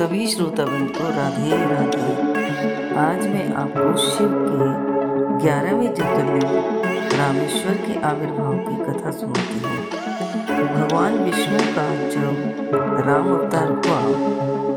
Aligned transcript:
सभी 0.00 0.26
श्रोतागण 0.26 0.84
को 0.88 1.08
राधे 1.08 1.56
राधे। 1.70 2.92
आज 2.98 3.26
मैं 3.26 3.42
आपको 3.54 3.96
शिव 3.98 4.28
के 4.28 4.68
ग्यारहवें 5.42 5.94
ज्योतिर्लिंग 5.94 7.12
रामेश्वर 7.14 7.74
के 7.74 7.98
आविर्भाव 8.00 8.54
की 8.58 8.76
कथा 8.84 9.10
सुनाती 9.10 9.58
हूँ। 9.64 9.74
भगवान 10.70 11.18
विष्णु 11.18 11.58
का 11.76 11.84
जब 12.14 13.04
राम 13.08 13.28
अवतार 13.34 13.68
हुआ 13.76 14.00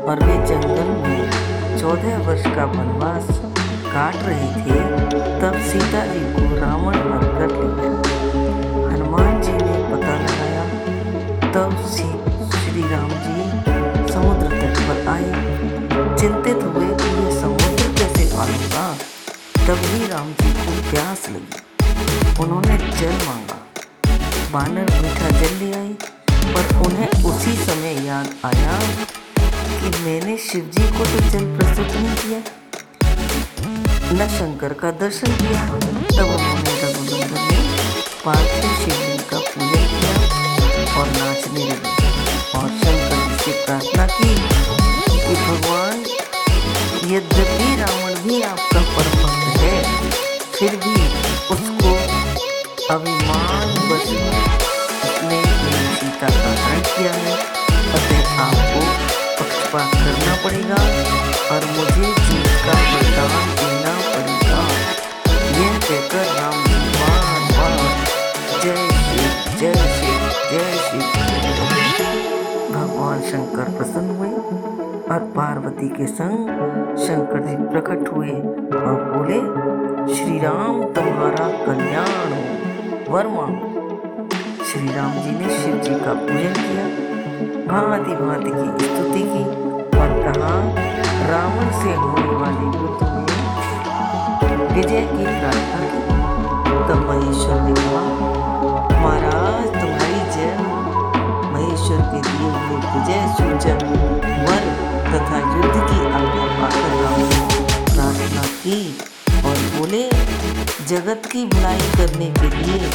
और 0.02 0.24
वे 0.24 0.36
जंगल 0.46 0.92
में 1.02 1.78
चौदह 1.80 2.28
वर्ष 2.28 2.44
का 2.56 2.64
वनवास 2.74 3.40
काट 3.86 4.22
रहे 4.26 4.52
थे, 4.60 4.80
तब 5.40 5.60
सीता 5.70 6.06
जी 6.06 6.24
को 6.34 6.54
रावण 6.56 7.02
हर 7.12 7.26
कर 7.38 7.56
लिया। 7.56 7.93
तभी 19.74 20.06
राम 20.08 20.28
जी 20.32 20.50
को 20.56 20.72
प्यास 20.90 21.22
लगी, 21.30 22.42
उन्होंने 22.42 22.74
जल 22.98 23.14
मांगा। 23.22 23.56
बानर 24.52 24.90
मीठा 25.00 25.30
जल 25.30 25.54
ले 25.60 25.70
आई, 25.78 25.88
पर 26.52 26.64
उन्हें 26.86 27.24
उसी 27.30 27.54
समय 27.62 27.94
याद 28.06 28.28
आया 28.44 28.76
कि 29.80 29.90
मैंने 30.04 30.36
शिव 30.44 30.70
जी 30.76 30.84
को 30.90 31.04
तो 31.04 31.18
जल 31.30 31.44
प्रस्तुत 31.56 31.96
नहीं 31.96 32.14
किया। 32.14 32.40
न 34.12 34.28
शंकर 34.36 34.72
का 34.82 34.90
दर्शन 35.02 35.36
किया, 35.42 35.66
तब 35.66 36.28
उन्होंने 36.28 36.72
रघुनंदन 36.82 37.34
ने 37.42 37.58
पार्थिव 38.24 38.70
शिवलिंग 38.84 39.24
का 39.30 39.38
पूजन 39.48 39.84
किया 39.94 40.14
और 41.00 41.06
नाचने 41.18 41.64
लगे। 41.64 41.96
और 42.58 42.68
शंकर 42.78 43.18
जी 43.18 43.34
से 43.42 43.52
प्रार्थना 43.64 44.06
की 44.06 44.34
कि 45.10 45.34
भगवान, 45.34 45.96
यद्यपि 47.06 47.63
फिर 50.64 50.76
भी 50.82 50.92
उसको 51.54 51.90
अभिमान 52.92 53.72
उसने 53.94 55.40
सीता 55.96 56.28
का 56.28 56.52
हरण 56.60 56.80
किया 56.86 57.10
है। 57.24 57.34
अतः 57.96 58.30
आपको 58.44 58.84
पक्षपात 59.40 59.90
करना 59.94 60.36
पड़ेगा 60.44 60.78
और 61.54 61.66
मुझे 61.72 62.12
जीत 62.20 62.48
का 62.64 62.76
वरदान 62.92 63.52
देना 63.58 63.92
पड़ेगा। 64.14 64.62
यह 65.58 65.78
कहकर 65.88 66.32
राम 66.38 66.56
जी 66.64 66.78
बार 67.58 67.76
जय 68.62 68.80
शिव 69.02 69.28
जय 69.60 69.74
शिव 69.98 70.22
जय 70.50 70.66
शिव 70.86 71.04
भगवान 72.72 73.20
शंकर 73.30 73.76
प्रसन्न 73.76 74.16
हुए 74.16 74.32
और 75.14 75.30
पार्वती 75.36 75.88
के 75.98 76.06
संग 76.14 76.48
शंकर 77.06 77.46
जी 77.48 77.56
प्रकट 77.68 78.12
हुए 78.14 78.30
और 78.80 79.02
बोले 79.12 79.82
श्री 80.04 80.38
राम 80.38 80.82
तुम्हारा 80.84 81.44
कल्याण 81.66 82.32
हो। 82.32 82.40
वर 83.12 83.26
श्री 84.64 84.88
राम 84.88 85.12
जी 85.12 85.30
ने 85.30 85.48
शिव 85.58 85.76
जी 85.76 85.94
का 86.00 86.12
पूजन 86.14 86.52
किया। 86.56 86.84
भांति 87.66 88.12
भांति 88.12 88.50
की 88.50 88.84
स्तुति 88.84 89.22
की 89.22 89.44
और 89.98 90.10
कहा, 90.24 90.50
रावण 91.28 91.70
से 91.70 91.94
होने 91.94 92.34
वाले 92.36 92.66
युद्ध 92.66 93.00
विजय 94.72 95.00
की 95.00 95.24
प्रार्थना 95.24 95.80
की। 95.84 96.02
तब 96.88 97.00
महेश्वर 97.08 97.60
ने 97.62 97.72
कहा, 97.72 98.04
महाराज, 99.00 99.66
तुम्हारी 99.66 100.20
जय। 100.34 100.52
महेश्वर 101.54 102.00
के 102.12 102.20
दिए 102.28 102.50
हुए 102.50 102.76
विजय 102.92 103.26
सूचक 103.32 103.80
वर 104.44 104.62
तथा 105.14 105.38
युद्ध 105.56 105.74
की 105.74 105.98
आज्ञा 106.12 106.46
पाकर 106.60 106.92
प्रार्थना 107.94 108.42
की। 108.42 109.13
बोले, 109.84 110.04
जगत 110.88 111.26
की 111.32 111.44
भलाई 111.46 111.88
करने 111.96 112.26
के 112.36 112.48
लिए 112.58 112.90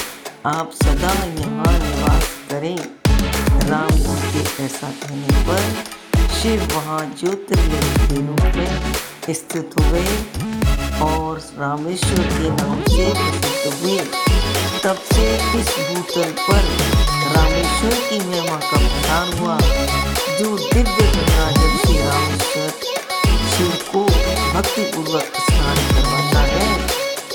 आप 0.52 0.72
सदा 0.74 1.12
यहाँ 1.40 1.74
निवास 1.80 2.30
करें। 2.52 2.78
राम 3.70 4.00
के 4.32 4.64
ऐसा 4.64 4.90
कहने 5.02 5.44
पर 5.48 5.62
शिव 6.38 6.64
वहाँ 6.74 7.02
ज्योतिर्लिंग 7.20 7.92
के 8.10 8.26
रूप 8.28 8.56
में 8.56 9.34
स्थित 9.40 9.76
हो 9.78 9.84
गए 9.92 10.16
और 11.10 11.42
रामेश्वर 11.60 12.24
के 12.32 12.50
नाम 12.50 12.82
से 12.88 13.06
प्रसिद्ध 13.20 13.74
हुए। 13.84 14.00
तब 14.84 15.04
से 15.12 15.28
इस 15.60 15.76
भूतल 15.92 16.34
पर 16.42 16.64
रामेश्वर 17.36 18.00
की 18.10 18.20
महिमा 18.30 18.58
का 18.58 18.78
प्रसार 18.78 19.38
हुआ, 19.40 19.60
जो 20.40 20.58
दिव्य 20.58 21.12
गंगा 21.12 21.52
जल 21.52 21.78
से 21.86 22.04
रामेश्वर 22.08 22.70
शिव 23.54 23.78
को 23.92 24.04
भक्ति 24.54 24.92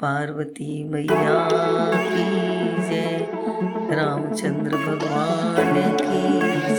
पार्वती 0.00 0.84
मैया 0.84 1.48
की 1.94 2.24
जय। 2.88 3.28
रामचंद्र 3.90 4.76
भगवान 4.76 5.96
की 5.96 6.75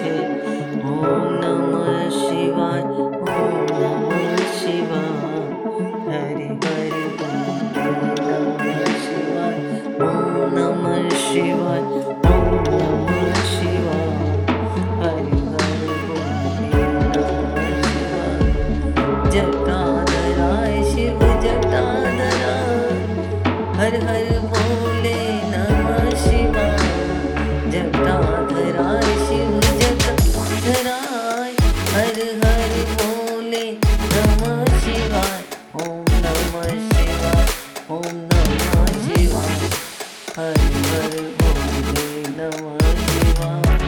हर 40.39 40.59
हर 40.91 41.15
भोले 41.41 42.07
नमः 42.37 42.85
शिवाय 43.03 43.79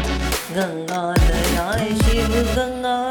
गंगाधराय 0.56 1.88
शिव 2.02 2.32
गंगाधरा 2.56 3.07